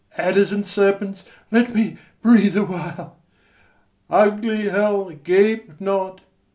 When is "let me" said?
1.51-1.97